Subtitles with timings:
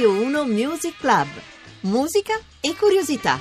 [0.00, 1.28] Radio 1 Music Club.
[1.80, 3.38] Musica e curiosità.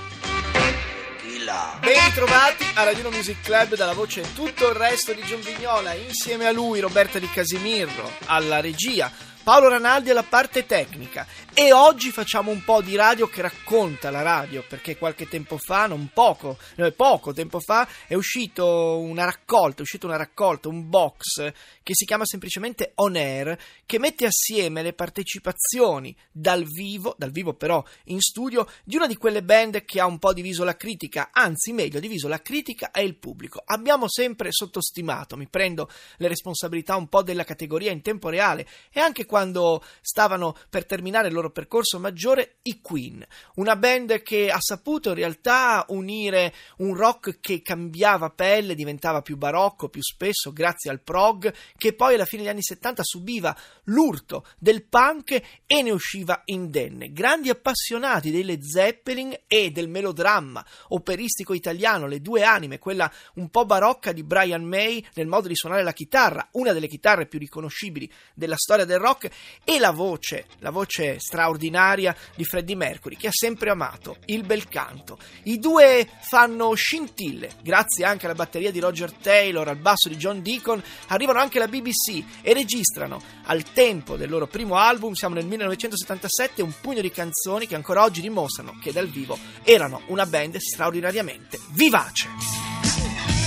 [1.79, 5.93] Ben ritrovati a Radio 1 Music Club dalla voce Tutto il resto di John Vignola,
[5.93, 9.09] insieme a lui Roberta Di Casimirro, alla regia,
[9.41, 11.25] Paolo Ranaldi alla parte tecnica
[11.61, 15.87] e oggi facciamo un po' di radio che racconta la radio perché qualche tempo fa,
[15.87, 16.57] non poco,
[16.95, 21.51] poco tempo fa è uscito una raccolta, è uscita una raccolta, un box
[21.83, 27.53] che si chiama semplicemente On Air che mette assieme le partecipazioni dal vivo, dal vivo
[27.53, 31.31] però in studio, di una di quelle band che ha un po' diviso la critica,
[31.33, 33.61] anzi meglio diviso la critica e il pubblico.
[33.65, 39.01] Abbiamo sempre sottostimato, mi prendo le responsabilità un po' della categoria in tempo reale e
[39.01, 44.59] anche quando stavano per terminare il loro percorso maggiore, i Queen, una band che ha
[44.59, 50.89] saputo in realtà unire un rock che cambiava pelle, diventava più barocco, più spesso grazie
[50.89, 55.91] al prog, che poi alla fine degli anni 70 subiva l'urto del punk e ne
[55.91, 57.11] usciva indenne.
[57.11, 63.49] Grandi appassionati dei Led Zeppelin e del melodramma operistico italiano, le due anime, quella un
[63.49, 67.39] po' barocca di Brian May nel modo di suonare la chitarra, una delle chitarre più
[67.39, 69.29] riconoscibili della storia del rock,
[69.63, 74.67] e la voce, la voce straordinaria di Freddie Mercury, che ha sempre amato il bel
[74.67, 75.17] canto.
[75.43, 80.41] I due fanno scintille, grazie anche alla batteria di Roger Taylor, al basso di John
[80.41, 85.45] Deacon, arrivano anche alla BBC e registrano al tempo del loro primo album, siamo nel
[85.45, 90.57] 1977, un pugno di canzoni che ancora oggi dimostrano che dal vivo erano una band
[90.57, 93.38] straordinariamente vivace.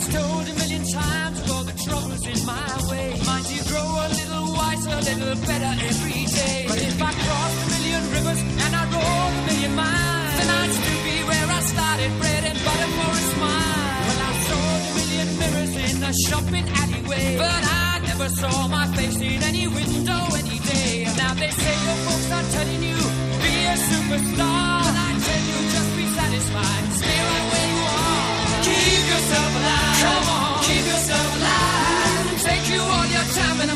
[0.00, 3.08] Was told a million times all the troubles in my way.
[3.26, 6.64] Mind you grow a little wiser, a little better every day.
[6.68, 10.72] But if I crossed a million rivers and I rode a million miles, then I'd
[10.78, 14.00] still be where I started, bread and butter for a smile.
[14.06, 18.86] Well, I saw a million mirrors in a shopping alleyway, but I never saw my
[18.96, 20.92] face in any window any day.
[21.20, 23.00] Now they say your folks are telling you
[23.44, 27.59] be a superstar, but I tell you just be satisfied, stay right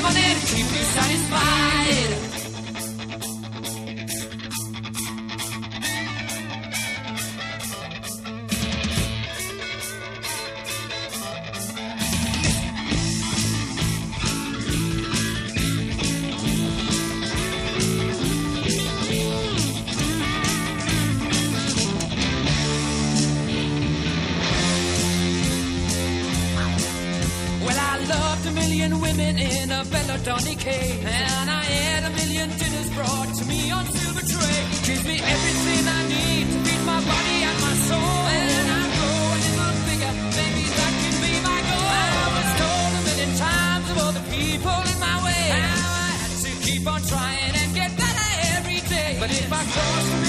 [0.04, 1.53] time and money to keep you satisfied.
[28.46, 31.04] A million women in a Belladonna cave.
[31.06, 34.60] And I had a million dinners brought to me on silver tray.
[34.84, 38.20] Gives me everything I need to feed my body and my soul.
[38.38, 41.88] And I grow a little bigger, maybe that can be my goal.
[41.88, 45.44] I was told a million times of all the people in my way.
[45.56, 49.16] How I had to keep on trying and get better every day.
[49.20, 50.23] But if I crossed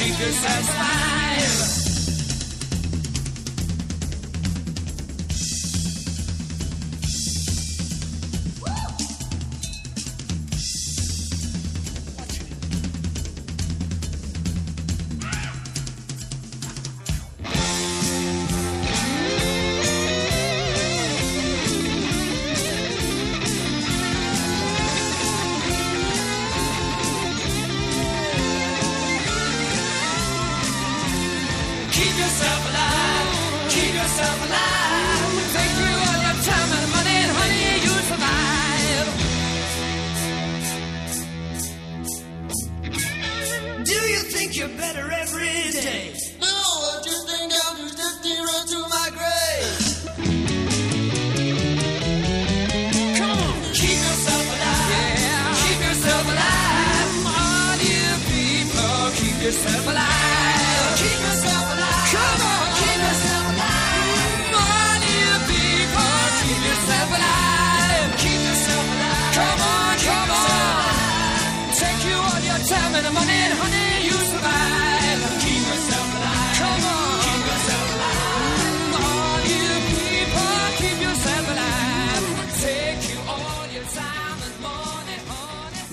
[0.00, 1.19] keep you satisfied.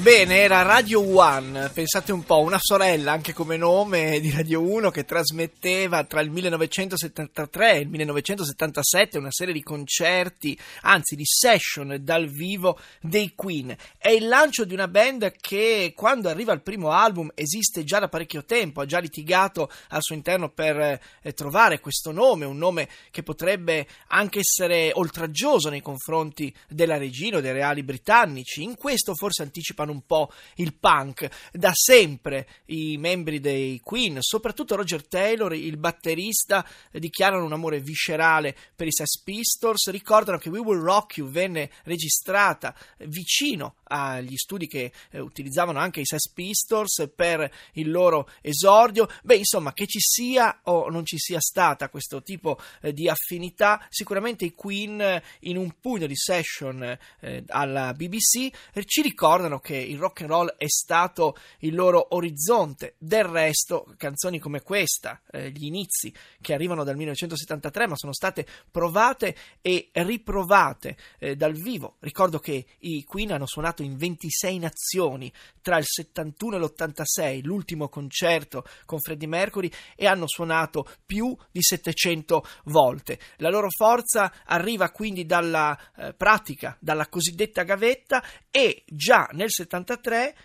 [0.07, 4.89] Bene, era Radio One, pensate un po', una sorella anche come nome di Radio 1
[4.89, 11.97] che trasmetteva tra il 1973 e il 1977 una serie di concerti, anzi di session
[11.99, 13.75] dal vivo dei Queen.
[13.97, 18.07] È il lancio di una band che quando arriva il primo album esiste già da
[18.07, 22.87] parecchio tempo, ha già litigato al suo interno per eh, trovare questo nome, un nome
[23.11, 28.63] che potrebbe anche essere oltraggioso nei confronti della regina o dei reali britannici.
[28.63, 31.29] In questo forse anticipano un po' il punk.
[31.51, 38.55] Da sempre i membri dei Queen, soprattutto Roger Taylor, il batterista, dichiarano un amore viscerale
[38.75, 44.67] per i Sex Pistols, ricordano che We Will Rock You venne registrata vicino agli studi
[44.67, 49.07] che eh, utilizzavano anche i Sex Pistols per il loro esordio.
[49.23, 53.85] Beh, insomma, che ci sia o non ci sia stata questo tipo eh, di affinità,
[53.89, 59.59] sicuramente i Queen eh, in un pugno di session eh, alla BBC eh, ci ricordano
[59.59, 62.95] che il rock and roll è stato il loro orizzonte.
[62.97, 68.45] Del resto, canzoni come questa, eh, gli inizi che arrivano dal 1973, ma sono state
[68.71, 71.95] provate e riprovate eh, dal vivo.
[71.99, 75.31] Ricordo che i Queen hanno suonato in 26 nazioni
[75.61, 81.61] tra il 71 e l'86, l'ultimo concerto con Freddie Mercury, e hanno suonato più di
[81.61, 83.19] 700 volte.
[83.37, 89.76] La loro forza arriva quindi dalla eh, pratica, dalla cosiddetta gavetta e già nel 73,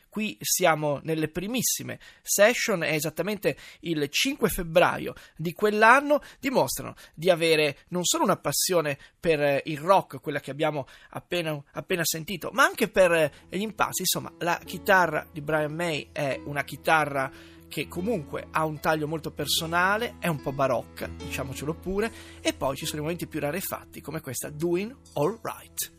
[0.08, 7.79] qui siamo nelle primissime session, è esattamente il 5 febbraio di quell'anno, dimostrano di avere
[7.88, 12.88] non solo una passione per il rock, quella che abbiamo appena, appena sentito, ma anche
[12.88, 14.02] per gli impassi.
[14.02, 17.31] Insomma, la chitarra di Brian May è una chitarra
[17.73, 22.12] che comunque ha un taglio molto personale, è un po' barocca, diciamocelo pure,
[22.43, 25.93] e poi ci sono i momenti più rarefatti come questa Doing All Right.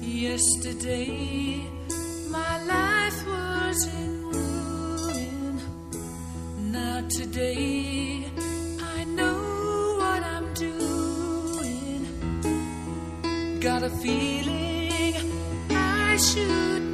[0.00, 1.81] Yesterday,
[2.32, 5.60] my life was in ruin.
[6.72, 8.24] Now today,
[8.96, 12.00] I know what I'm doing.
[13.60, 15.14] Got a feeling
[15.70, 16.91] I should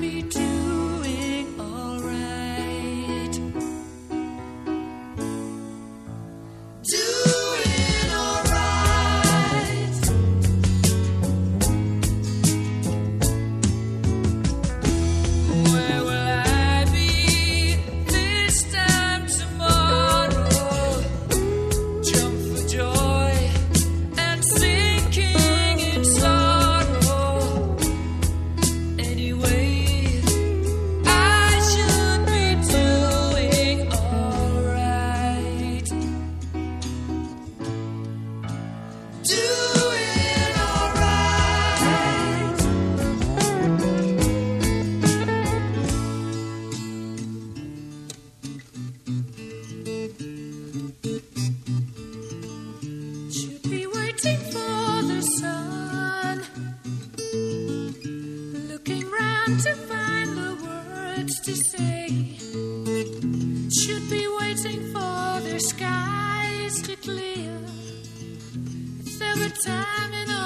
[65.98, 67.58] skies to clear.
[69.06, 70.37] If there were time in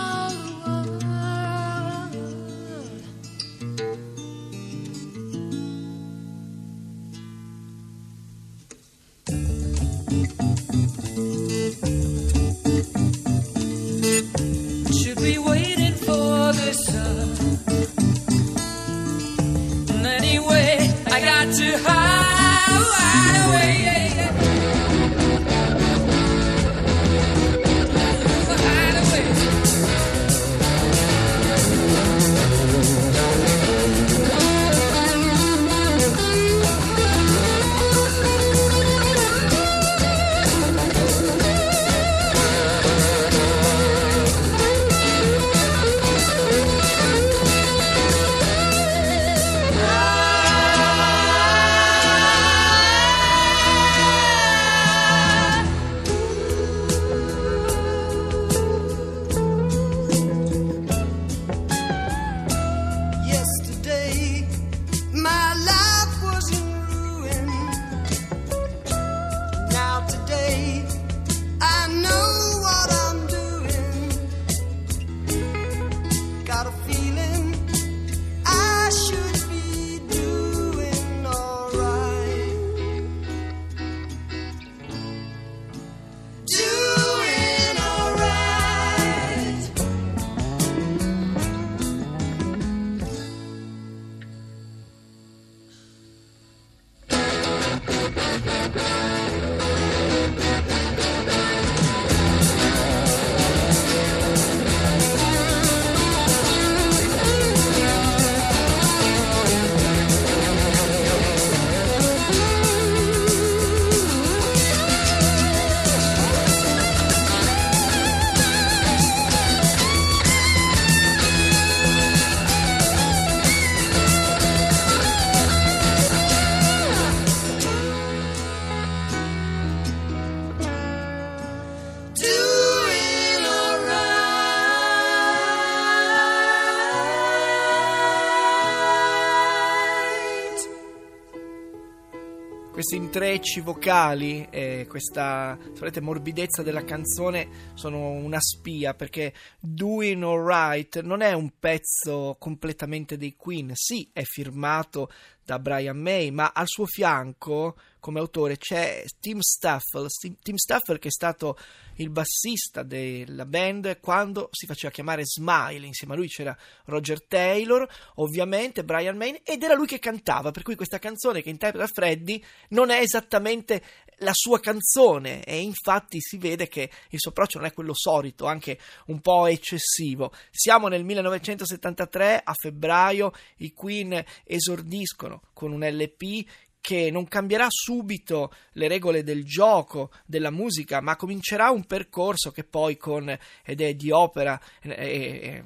[142.93, 151.01] questi intrecci vocali e questa solite morbidezza della canzone sono una spia perché Doing Alright
[151.01, 155.11] non è un pezzo completamente dei Queen, sì è firmato
[155.45, 160.09] da Brian May, ma al suo fianco come autore c'è Tim Staffel,
[160.43, 161.57] Tim Staffel che è stato
[161.97, 166.57] il bassista della band quando si faceva chiamare Smile, insieme a lui c'era
[166.87, 171.51] Roger Taylor, ovviamente Brian May ed era lui che cantava, per cui questa canzone che
[171.51, 173.83] interpreta Freddy non è esattamente
[174.23, 175.45] la sua canzone.
[175.45, 179.47] E infatti si vede che il suo approccio non è quello solito, anche un po'
[179.47, 180.33] eccessivo.
[180.51, 186.45] Siamo nel 1973, a febbraio, i Queen esordiscono con un LP
[186.83, 192.65] che non cambierà subito le regole del gioco, della musica, ma comincerà un percorso che
[192.65, 193.35] poi con
[193.65, 195.63] ed è di opera e,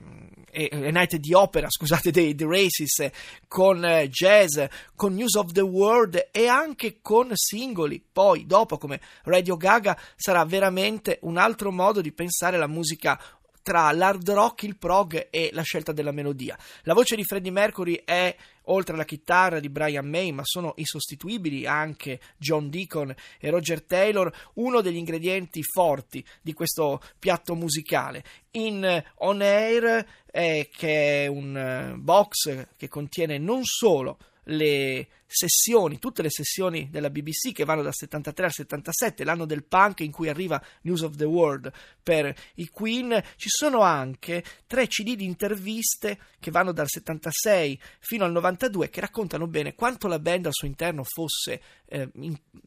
[0.51, 3.11] e, e Night di opera, scusate, dei The Races,
[3.49, 4.63] con eh, jazz,
[4.95, 8.05] con News of the World e anche con singoli.
[8.13, 13.19] Poi dopo come Radio Gaga sarà veramente un altro modo di pensare la musica
[13.67, 16.57] tra l'hard rock, il prog e la scelta della melodia.
[16.83, 18.33] La voce di Freddie Mercury è
[18.67, 24.33] oltre alla chitarra di Brian May, ma sono insostituibili anche John Deacon e Roger Taylor,
[24.55, 28.23] uno degli ingredienti forti di questo piatto musicale.
[28.53, 35.99] In On Air, eh, che è un eh, box che contiene non solo le sessioni,
[35.99, 40.11] tutte le sessioni della BBC che vanno dal 73 al 77, l'anno del punk in
[40.11, 45.25] cui arriva News of the World per i Queen, ci sono anche tre CD di
[45.25, 50.53] interviste che vanno dal 76 fino al 92 che raccontano bene quanto la band al
[50.53, 52.11] suo interno fosse eh,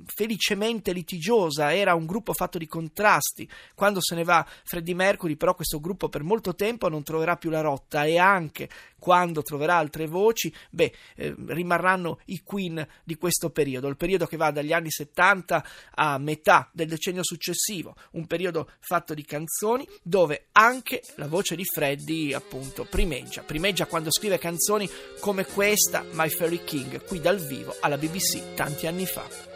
[0.05, 3.49] felicemente litigiosa, era un gruppo fatto di contrasti.
[3.75, 7.49] Quando se ne va Freddie Mercury, però questo gruppo per molto tempo non troverà più
[7.49, 13.51] la rotta e anche quando troverà altre voci, beh, eh, rimarranno i Queen di questo
[13.51, 18.71] periodo, il periodo che va dagli anni 70 a metà del decennio successivo, un periodo
[18.79, 24.89] fatto di canzoni dove anche la voce di Freddy appunto primeggia, primeggia quando scrive canzoni
[25.19, 29.48] come questa My Fairy King qui dal vivo alla BBC tanti anni fa.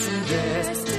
[0.00, 0.89] to this.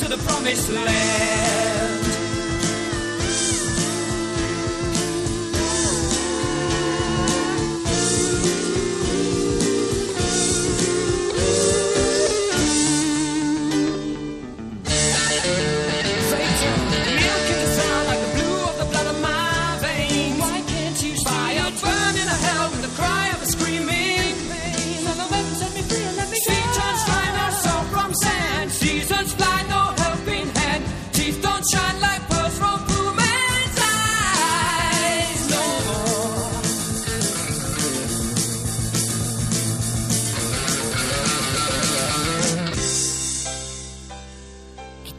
[0.00, 1.99] to the promised land.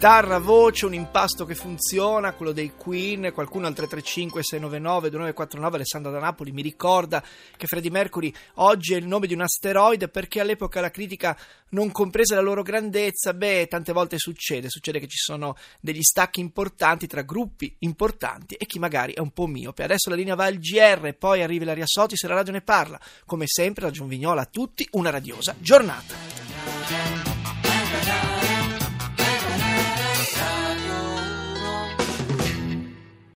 [0.01, 6.11] Chitarra, voce, un impasto che funziona, quello dei Queen, qualcuno al 335 699 2949, Alessandra
[6.11, 7.23] da Napoli mi ricorda
[7.55, 11.37] che Freddie Mercury oggi è il nome di un asteroide perché all'epoca la critica
[11.69, 16.39] non comprese la loro grandezza, beh, tante volte succede, succede che ci sono degli stacchi
[16.39, 19.83] importanti tra gruppi importanti e chi magari è un po' miope.
[19.83, 22.99] Adesso la linea va al GR, poi arriva la Sotti se la radio ne parla.
[23.27, 26.50] Come sempre, la Giunvignola a tutti, una radiosa giornata.